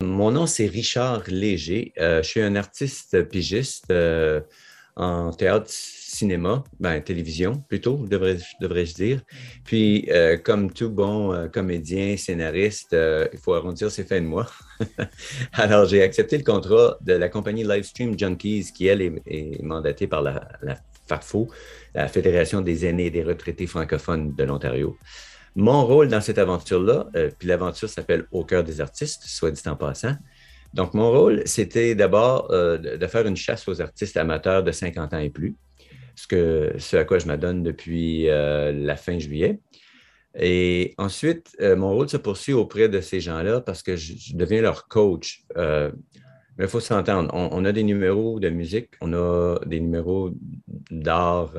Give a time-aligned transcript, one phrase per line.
[0.00, 1.92] Mon nom, c'est Richard Léger.
[1.96, 3.92] je suis un artiste pigiste
[4.98, 9.20] en théâtre, cinéma, ben, télévision plutôt, devrais-je dire.
[9.64, 14.26] Puis, euh, comme tout bon euh, comédien, scénariste, euh, il faut arrondir ses fins de
[14.26, 14.50] mois.
[15.52, 20.22] Alors, j'ai accepté le contrat de la compagnie Livestream Junkies, qui, elle, est, mandatée par
[20.22, 20.76] la, la
[21.06, 21.48] FARFO,
[21.94, 24.96] la Fédération des aînés et des retraités francophones de l'Ontario.
[25.58, 29.76] Mon rôle dans cette aventure-là, puis l'aventure s'appelle Au cœur des artistes, soit dit en
[29.76, 30.16] passant,
[30.74, 35.14] donc, mon rôle, c'était d'abord euh, de faire une chasse aux artistes amateurs de 50
[35.14, 35.56] ans et plus,
[36.14, 39.60] ce, à quoi je m'adonne depuis euh, la fin juillet.
[40.38, 44.60] Et ensuite, euh, mon rôle se poursuit auprès de ces gens-là parce que je, deviens
[44.60, 45.44] leur coach.
[45.56, 45.90] mais
[46.64, 47.30] il faut s'entendre.
[47.32, 50.30] On, a des numéros de musique, on a des numéros
[50.90, 51.54] d'art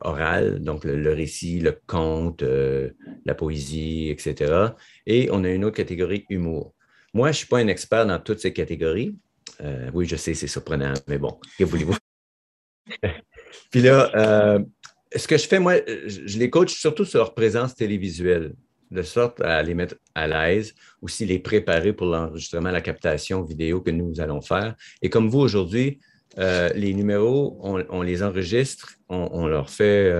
[0.00, 2.44] oral, donc le, récit, le conte,
[3.24, 4.68] la poésie, etc.
[5.06, 6.74] Et on a une autre catégorie humour.
[7.12, 9.16] Moi, je ne suis pas un expert dans toutes ces catégories.
[9.60, 11.96] Euh, oui, je sais, c'est surprenant, mais bon, que voulez-vous?
[13.70, 14.60] Puis là, euh,
[15.14, 18.54] ce que je fais, moi, je les coach surtout sur leur présence télévisuelle,
[18.90, 23.80] de sorte à les mettre à l'aise, aussi les préparer pour l'enregistrement, la captation vidéo
[23.80, 24.74] que nous allons faire.
[25.02, 26.00] Et comme vous aujourd'hui,
[26.38, 30.12] euh, les numéros, on, les enregistre, on, leur fait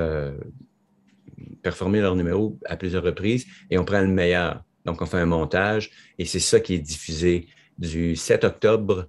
[1.63, 4.63] performer leurs numéros à plusieurs reprises et on prend le meilleur.
[4.85, 9.09] Donc, on fait un montage et c'est ça qui est diffusé du 7 octobre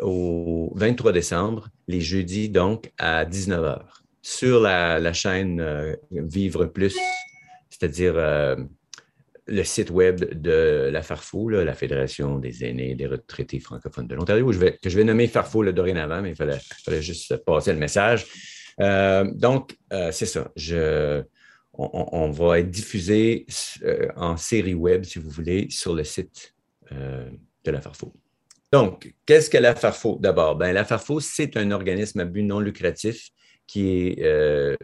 [0.00, 3.80] au 23 décembre, les jeudis, donc, à 19h,
[4.22, 6.96] sur la, chaîne euh, Vivre Plus,
[7.70, 8.56] c'est-à-dire euh,
[9.46, 14.14] le site web de la Farfou, la Fédération des aînés et des retraités francophones de
[14.14, 18.26] l'Ontario, que je vais nommer Farfou le dorénavant, mais il fallait, juste passer le message.
[18.80, 20.50] Euh, donc, c'est ça.
[21.76, 23.46] On, va être diffusé
[23.82, 26.54] euh, en série web, si vous voulez, sur le site
[26.92, 27.28] euh,
[27.64, 28.12] de la Farfo.
[28.72, 30.18] Donc, qu'est-ce que la Farfo?
[30.20, 30.54] D'abord?
[30.54, 33.30] Ben, la Farfo, c'est un organisme à but non lucratif
[33.66, 34.76] qui est euh,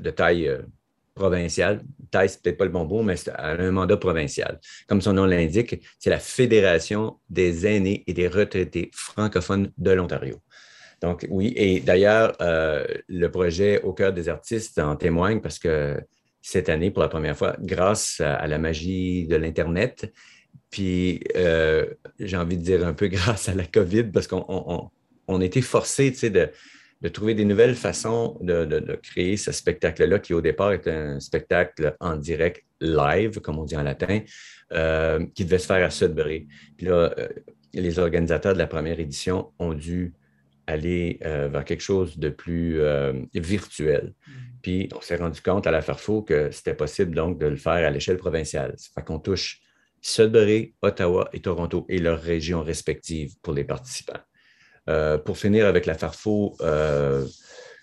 [0.00, 0.50] de taille
[1.14, 1.82] provinciale.
[2.10, 4.60] Taille, c'est peut-être pas le bon mot, mais c'est un mandat provincial.
[4.88, 10.40] Comme son nom l'indique, c'est la Fédération des aînés et des retraités francophones de l'Ontario.
[11.00, 16.00] Donc, oui, et d'ailleurs, le projet Au cœur des artistes en témoigne parce que
[16.44, 20.12] cette année pour la première fois grâce à, la magie de l'Internet.
[20.70, 21.86] Puis, euh,
[22.18, 24.90] j'ai envie de dire un peu grâce à la COVID, parce qu'on
[25.26, 26.50] on, a été forcé de,
[27.04, 31.20] de, trouver des nouvelles façons de, de, créer ce spectacle-là, qui au départ était un
[31.20, 34.20] spectacle en direct live, comme on dit en latin,
[34.72, 36.48] euh, qui devait se faire à Sudbury.
[36.76, 37.28] Puis là, euh,
[37.72, 40.14] les organisateurs de la première édition ont dû
[40.66, 42.80] aller vers quelque chose de plus
[43.34, 44.14] virtuel.
[44.26, 44.32] Mm.
[44.62, 47.86] Puis on s'est rendu compte à la Farfo que c'était possible donc de le faire
[47.86, 48.72] à l'échelle provinciale.
[48.78, 49.60] Ça fait qu'on touche
[50.00, 54.20] Sudbury, Ottawa et Toronto et leurs régions respectives pour les participants.
[54.88, 57.26] Euh, pour finir avec la Farfo, euh,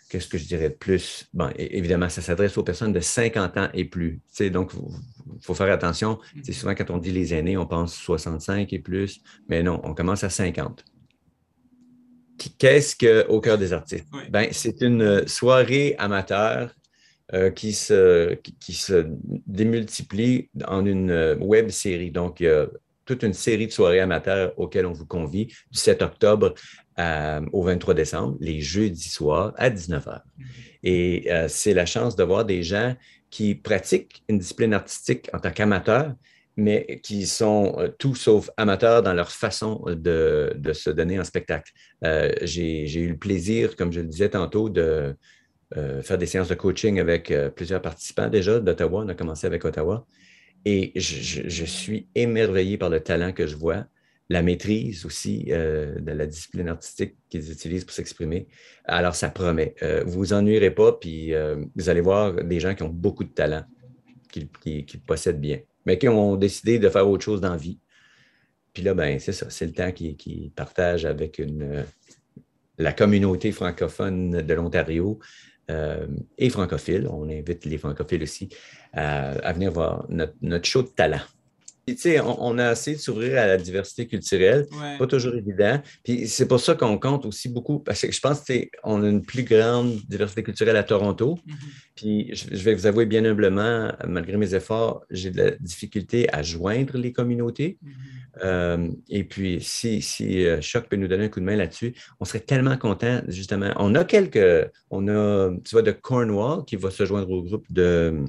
[0.10, 1.28] qu'est-ce que je dirais de plus?
[1.34, 4.20] Bon, évidemment, ça s'adresse aux personnes de 50 ans et plus.
[4.52, 6.20] donc, il faut faire attention.
[6.44, 9.94] C'est souvent, quand on dit les aînés, on pense 65 et plus, mais non, on
[9.94, 10.86] commence à 50.
[12.58, 14.08] Qu'est-ce qu'au cœur des artistes?
[14.30, 16.76] Ben, c'est une soirée amateur
[17.34, 19.08] euh, qui, se, qui, se
[19.48, 22.12] démultiplie en une euh, web série.
[22.12, 22.68] Donc, il y a
[23.06, 26.54] toute une série de soirées amateurs auxquelles on vous convie du 7 octobre
[27.52, 30.04] au 23 décembre, les jeudis soirs à 19h.
[30.04, 30.44] Mm-hmm.
[30.84, 32.96] Et euh, c'est la chance de voir des gens
[33.32, 36.14] qui pratiquent une discipline artistique en tant qu'amateurs,
[36.58, 41.72] mais qui sont euh, tout sauf amateurs dans leur façon de, se donner en spectacle.
[42.04, 45.16] Euh, j'ai eu le plaisir, comme je le disais tantôt, de
[45.78, 49.04] euh, faire des séances de coaching avec plusieurs participants déjà d'Ottawa.
[49.06, 50.06] On a commencé avec Ottawa.
[50.66, 53.86] Et je, suis émerveillé par le talent que je vois,
[54.30, 58.48] la maîtrise aussi de la discipline artistique qu'ils utilisent pour s'exprimer.
[58.86, 59.76] Alors, ça promet.
[60.06, 61.34] vous vous ennuierez pas, puis
[61.76, 63.64] vous allez voir des gens qui ont beaucoup de talent,
[64.30, 67.80] qui, possèdent bien mais qui ont décidé de faire autre chose dans la vie.
[68.74, 71.41] Puis là, ben, c'est ça, c'est le temps qu'ils partagent avec
[72.78, 75.20] la communauté francophone de l'Ontario
[75.69, 77.08] euh, et francophile.
[77.09, 78.49] On invite les francophiles aussi
[78.93, 81.22] à, venir voir notre, notre show de talent
[81.96, 84.67] tu sais, on, a essayé de s'ouvrir à la diversité culturelle.
[84.97, 85.82] Pas toujours évident.
[86.03, 89.23] Puis c'est pour ça qu'on compte aussi beaucoup, parce que je pense qu'on a une
[89.23, 91.35] plus grande diversité culturelle à Toronto.
[91.35, 91.53] Mm-hmm.
[91.96, 96.41] Puis je, vais vous avouer bien humblement, malgré mes efforts, j'ai de la difficulté à
[96.41, 97.78] joindre les communautés.
[97.84, 98.22] Mm-hmm.
[98.44, 101.94] Euh, et puis, si, si euh, Choc peut nous donner un coup de main là-dessus,
[102.20, 103.72] on serait tellement content, justement.
[103.78, 107.66] On a quelques, on a, tu vois, de Cornwall qui va se joindre au groupe
[107.70, 108.23] de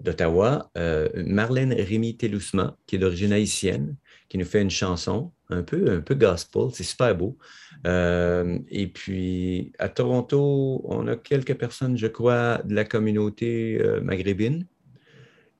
[0.00, 0.70] d'Ottawa,
[1.14, 3.96] Marlène Rémy Telousma, qui est d'origine haïtienne,
[4.28, 6.68] qui nous fait une chanson un peu, un peu gospel.
[6.72, 7.36] C'est super beau.
[7.84, 14.66] et puis, à Toronto, on a quelques personnes, je crois, de la communauté maghrébine.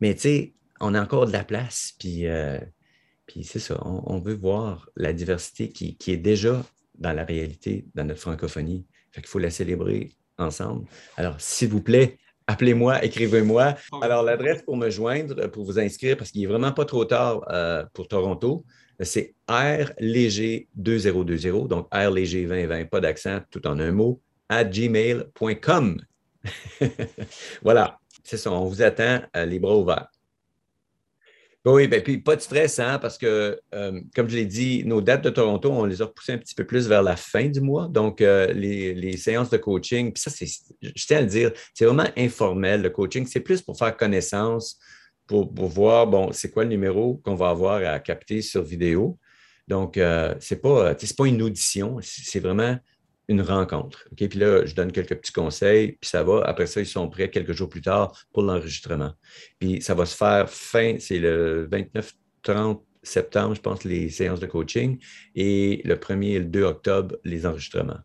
[0.00, 1.94] Mais tu sais, on a encore de la place.
[1.98, 2.26] Puis,
[3.30, 6.64] puis c'est ça, on, veut voir la diversité qui, est déjà
[6.98, 8.86] dans la réalité, dans notre francophonie.
[9.12, 10.86] Fait qu'il faut la célébrer ensemble.
[11.16, 12.18] Alors, s'il vous plaît,
[12.50, 13.74] appelez-moi, écrivez-moi.
[14.02, 17.44] Alors, l'adresse pour me joindre, pour vous inscrire, parce qu'il n'est vraiment pas trop tard
[17.50, 18.64] euh, pour Toronto,
[19.00, 24.64] c'est R léger 2020, donc R léger 2020, pas d'accent, tout en un mot, à
[24.64, 26.00] gmail.com.
[27.62, 30.08] voilà, c'est ça, on vous attend euh, les bras ouverts.
[31.66, 35.02] Oui, ben, puis pas de stress, hein, parce que, euh, comme je l'ai dit, nos
[35.02, 37.60] dates de Toronto, on les a repoussées un petit peu plus vers la fin du
[37.60, 37.86] mois.
[37.88, 41.84] Donc, euh, les, séances de coaching, puis ça, c'est, je tiens à le dire, c'est
[41.84, 43.26] vraiment informel, le coaching.
[43.26, 44.78] C'est plus pour faire connaissance,
[45.26, 49.18] pour, voir, bon, c'est quoi le numéro qu'on va avoir à capter sur vidéo.
[49.68, 52.78] Donc, euh, c'est pas, c'est pas une audition, c'est vraiment
[53.30, 54.06] une rencontre.
[54.10, 54.28] OK?
[54.28, 56.42] Puis là, je donne quelques petits conseils, puis ça va.
[56.44, 59.12] Après ça, ils sont prêts quelques jours plus tard pour l'enregistrement.
[59.58, 61.68] Puis ça va se faire fin, c'est le
[62.44, 64.98] 29-30 septembre, je pense, les séances de coaching,
[65.34, 68.00] et le 1er et le 2 octobre, les enregistrements.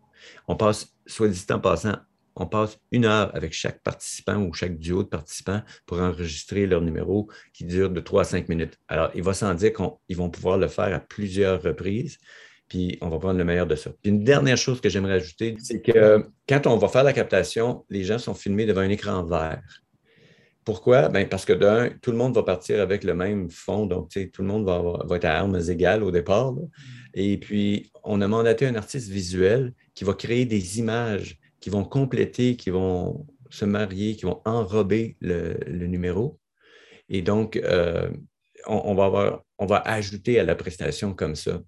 [0.48, 1.98] On passe, soit dit en passant,
[2.36, 6.82] on passe une heure avec chaque participant ou chaque duo de participants pour enregistrer leur
[6.82, 8.78] numéro qui dure de 3 à 5 minutes.
[8.88, 12.20] Alors, il va sans dire qu'ils vont pouvoir le faire à plusieurs reprises
[12.68, 13.92] puis on va prendre le meilleur de ça.
[14.02, 17.86] Puis une dernière chose que j'aimerais ajouter, c'est que quand on va faire la captation,
[17.90, 19.62] les gens sont filmés devant un écran vert.
[20.64, 21.10] Pourquoi?
[21.10, 24.42] Ben parce que d'un, tout le monde va partir avec le même fond, donc tout
[24.42, 26.56] le monde va, être à armes égales au départ.
[27.14, 31.84] Et puis, on a mandaté un artiste visuel qui va créer des images qui vont
[31.84, 36.40] compléter, qui vont se marier, qui vont enrober le, numéro.
[37.10, 38.10] Et donc, euh,
[38.66, 41.62] on va ajouter à la prestation comme ça.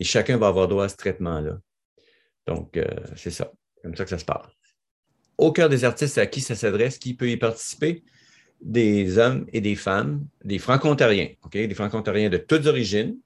[0.00, 1.58] Et chacun va avoir droit à ce traitement-là.
[2.46, 2.84] Donc, euh,
[3.16, 3.52] c'est ça.
[3.82, 4.46] Comme ça que ça se passe.
[5.38, 8.04] Au cœur des artistes à qui ça s'adresse, qui peut y participer?
[8.60, 11.30] Des hommes et des femmes, des franco-ontariens?
[11.52, 13.16] Des franco-ontariens de toutes origines,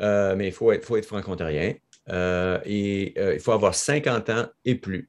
[0.00, 1.74] euh, mais il faut être, faut être franco-ontarien.
[2.08, 5.08] Euh, et il faut avoir 50 ans et plus.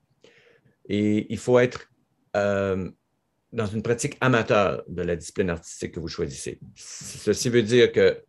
[0.90, 1.90] Et il faut être
[2.34, 6.60] dans une pratique amateur de la discipline artistique que vous choisissez.
[6.76, 8.22] Ceci veut dire que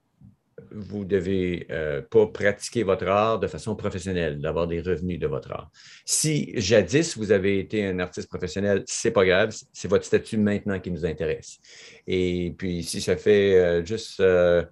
[0.73, 5.27] vous ne devez euh, pas pratiquer votre art de façon professionnelle, d'avoir des revenus de
[5.27, 5.71] votre art.
[6.05, 10.81] Si jadis vous avez été un artiste professionnel, c'est pas grave, c'est votre statut maintenant
[10.81, 11.59] qui nous intéresse.
[12.07, 14.65] Et puis, si ça fait euh, juste euh,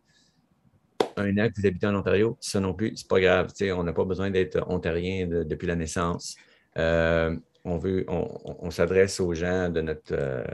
[1.16, 3.52] un an que vous habitez en Ontario, ça non plus, c'est pas grave.
[3.76, 6.36] on n'a pas besoin d'être ontarien depuis la naissance.
[6.76, 10.44] on veut, on, s'adresse aux gens de notre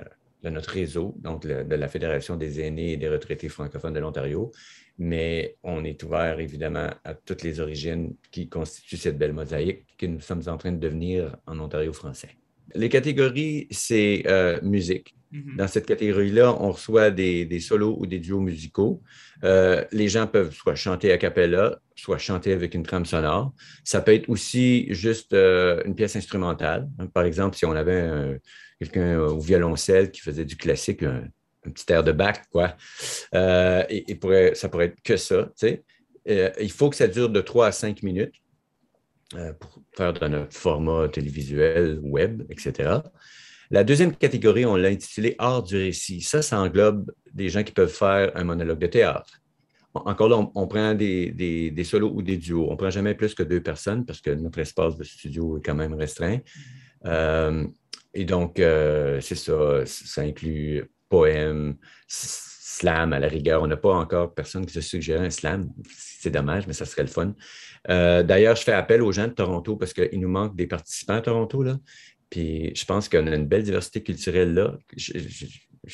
[0.43, 4.51] de notre réseau, donc de la Fédération des aînés et des retraités francophones de l'Ontario
[4.99, 10.07] mais on est ouvert évidemment à toutes les origines qui constituent cette belle mosaïque que
[10.07, 12.31] nous sommes en train de devenir en Ontario français.
[12.75, 15.15] Les catégories, c'est euh, musique.
[15.33, 15.57] Mm-hmm.
[15.57, 19.03] Dans cette catégorie-là, on reçoit des, solos ou des duos musicaux.
[19.45, 23.53] Euh, les gens peuvent soit chanter a cappella, soit chanter avec une trame sonore.
[23.85, 26.89] Ça peut être aussi juste euh, une pièce instrumentale.
[27.13, 28.41] Par exemple, si on avait
[28.79, 31.25] quelqu'un au violoncelle qui faisait du classique, un
[31.71, 32.77] petit air de bac, quoi.
[33.35, 34.19] Euh, et,
[34.55, 35.51] ça pourrait être que ça.
[36.29, 38.35] Euh, il faut que ça dure de 3 à 5 minutes
[39.35, 42.99] euh, pour faire dans notre format télévisuel, web, etc.
[43.71, 46.21] La deuxième catégorie, on l'a intitulée Art du récit.
[46.21, 49.39] Ça, ça englobe des gens qui peuvent faire un monologue de théâtre.
[49.95, 52.67] Encore là, on, prend des, solos ou des duos.
[52.69, 55.61] On ne prend jamais plus que deux personnes parce que notre espace de studio est
[55.63, 56.39] quand même restreint.
[58.15, 61.77] et donc, c'est ça, ça inclut poème,
[62.09, 63.63] slam à la rigueur.
[63.63, 65.69] On n'a pas encore personne qui se suggère un slam.
[65.95, 67.35] C'est dommage, mais ça serait le fun.
[67.91, 71.17] Euh, d'ailleurs, je fais appel aux gens de Toronto parce qu'il nous manque des participants
[71.17, 71.63] à Toronto.
[71.63, 71.77] Là.
[72.31, 74.79] Puis je pense qu'on a une belle diversité culturelle là.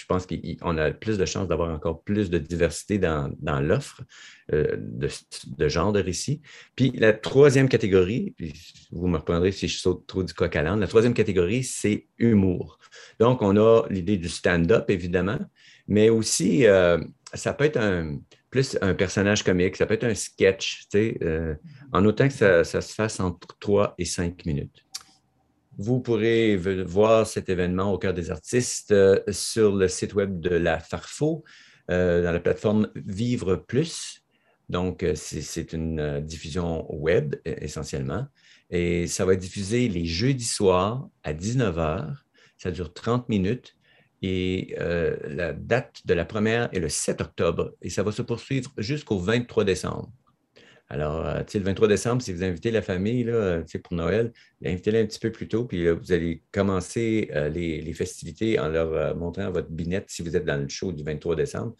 [0.07, 4.03] Pense qu'on a plus de chances d'avoir encore plus de diversité dans, l'offre
[4.53, 6.43] euh, de, genre de récit.
[6.77, 8.35] Puis la troisième catégorie,
[8.93, 12.07] vous me reprendrez si je saute trop du coq à l'âne, la troisième catégorie, c'est
[12.19, 12.79] humour.
[13.19, 15.39] Donc, on a l'idée du stand-up, évidemment,
[15.87, 16.99] mais aussi, euh,
[17.33, 17.79] ça peut être
[18.51, 21.55] plus un personnage comique, ça peut être un sketch, euh,
[21.93, 24.85] en autant que ça, se fasse entre 3 et 5 minutes.
[25.79, 30.51] Vous pourrez voir cet événement au cœur des artistes euh, sur le site web de
[30.51, 31.45] la Farfo,
[31.89, 34.23] dans la plateforme Vivre Plus.
[34.69, 38.27] Donc, c'est une diffusion web essentiellement.
[38.69, 42.15] Et ça va être diffusé les jeudis soirs à 19h
[42.59, 43.77] ça dure 30 minutes
[44.21, 48.23] Et euh, la date de la première est le 7 octobre et ça va se
[48.23, 50.11] poursuivre jusqu'au 23 décembre.
[50.91, 54.33] Alors, euh, tu sais, le 23 décembre, si vous invitez la famille là, pour Noël,
[54.65, 59.51] invitez-les un petit peu plus tôt, puis vous allez commencer les, festivités en leur montrant
[59.51, 61.75] votre binette si vous êtes dans le show du 23 décembre.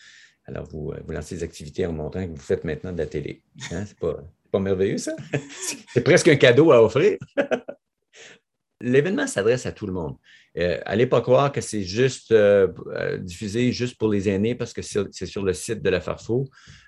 [0.45, 3.43] Alors, vous, vous lancez des activités en montrant que vous faites maintenant de la télé.
[3.71, 3.85] Hein?
[3.87, 4.19] C'est pas,
[4.51, 5.15] pas merveilleux, ça?
[5.93, 7.19] C'est presque un cadeau à offrir.
[8.81, 10.17] L'événement s'adresse à tout le monde.
[10.59, 14.73] Euh, allez pas croire que c'est juste euh, euh, diffusé juste pour les aînés parce
[14.73, 16.47] que c'est sur le site de la Farfo.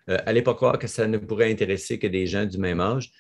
[0.09, 3.11] Euh, allez pas croire que ça ne pourrait intéresser que des gens du même âge.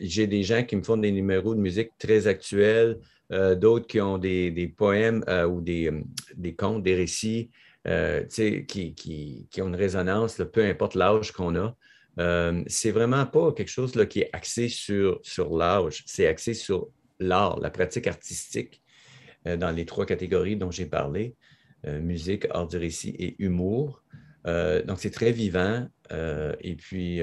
[0.00, 2.98] J'ai des gens qui me font des numéros de musique très actuels,
[3.30, 5.92] d'autres qui ont des, poèmes ou des,
[6.56, 7.50] contes, des récits
[7.84, 8.94] qui,
[9.50, 11.76] qui, ont une résonance, peu importe l'âge qu'on a.
[12.18, 16.88] Euh, c'est vraiment pas quelque chose qui est axé sur, sur l'âge, c'est axé sur
[17.18, 18.80] l'art, la pratique artistique
[19.56, 21.36] dans les trois catégories dont j'ai parlé,
[21.86, 24.02] euh, musique, art du récit et humour.
[24.44, 25.86] donc, c'est très vivant.
[26.60, 27.20] et puis,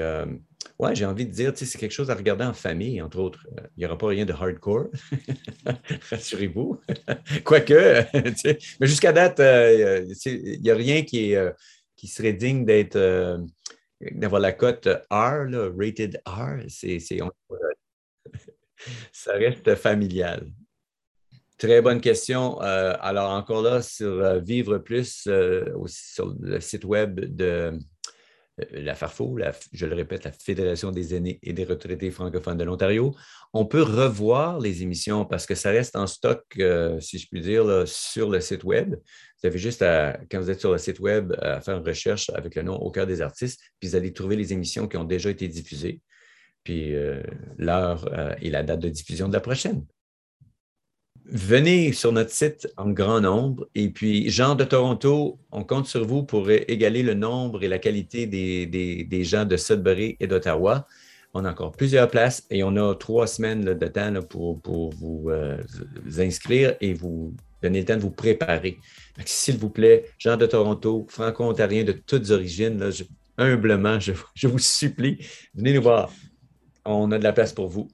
[0.79, 3.47] ouais, j'ai envie de dire, c'est quelque chose à regarder en famille, entre autres.
[3.75, 4.87] Il n'y aura pas rien de hardcore,
[6.09, 6.81] rassurez-vous.
[7.43, 8.03] Quoique,
[8.79, 9.39] mais jusqu'à date,
[10.25, 11.33] il n'y a rien qui,
[11.95, 12.97] qui serait digne d'être
[14.11, 16.99] d'avoir la cote R, rated R, c'est,
[19.11, 20.51] ça reste familial.
[21.63, 22.61] Très bonne question.
[22.61, 27.79] Euh, alors, encore là, sur euh, Vivre Plus, euh, sur le site web de
[28.71, 29.39] la FARFO,
[29.71, 33.15] je le répète, la Fédération des aînés et des retraités francophones de l'Ontario,
[33.53, 36.43] on peut revoir les émissions parce que ça reste en stock,
[36.99, 38.95] si je puis dire, sur le site web.
[39.41, 42.29] Vous avez juste à, quand vous êtes sur le site web, à faire une recherche
[42.31, 45.05] avec le nom Au cœur des artistes, puis vous allez trouver les émissions qui ont
[45.05, 46.01] déjà été diffusées,
[46.65, 46.93] puis
[47.57, 49.85] l'heure et la date de diffusion de la prochaine
[51.25, 53.67] venez sur notre site en grand nombre.
[53.75, 57.79] Et puis, Jean de Toronto, on compte sur vous pour égaler le nombre et la
[57.79, 60.87] qualité des, gens de Sudbury et d'Ottawa.
[61.33, 64.59] On a encore plusieurs places et on a trois semaines de temps pour,
[65.29, 65.57] euh,
[66.05, 68.77] vous, inscrire et vous donner le temps de vous préparer.
[69.25, 72.87] S'il vous plaît, Jean de Toronto, franco-ontarien de toutes origines,
[73.37, 75.25] humblement, je vous supplie,
[75.55, 76.11] venez nous voir.
[76.85, 77.87] On a de la place pour vous.